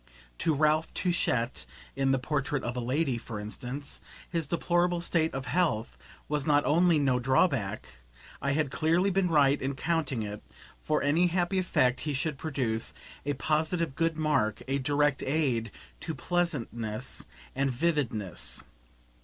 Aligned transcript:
To 0.39 0.55
Ralph 0.55 0.91
Touchett 0.95 1.67
in 1.95 2.09
"The 2.09 2.17
Portrait 2.17 2.63
of 2.63 2.75
a 2.75 2.79
Lady," 2.79 3.19
for 3.19 3.39
instance, 3.39 4.01
his 4.27 4.47
deplorable 4.47 4.99
state 4.99 5.31
of 5.35 5.45
health 5.45 5.95
was 6.27 6.47
not 6.47 6.65
only 6.65 6.97
no 6.97 7.19
drawback; 7.19 7.99
I 8.41 8.53
had 8.53 8.71
clearly 8.71 9.11
been 9.11 9.27
right 9.27 9.61
in 9.61 9.75
counting 9.75 10.23
it, 10.23 10.41
for 10.81 11.03
any 11.03 11.27
happy 11.27 11.59
effect 11.59 11.99
he 11.99 12.15
should 12.15 12.39
produce, 12.39 12.95
a 13.27 13.33
positive 13.33 13.93
good 13.93 14.17
mark, 14.17 14.63
a 14.67 14.79
direct 14.79 15.21
aid 15.21 15.69
to 15.99 16.15
pleasantness 16.15 17.27
and 17.53 17.69
vividness. 17.69 18.63